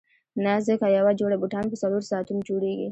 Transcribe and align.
نه 0.43 0.53
ځکه 0.67 0.85
یوه 0.97 1.11
جوړه 1.19 1.35
بوټان 1.41 1.65
په 1.69 1.75
څلورو 1.81 2.09
ساعتونو 2.11 2.45
جوړیږي. 2.49 2.79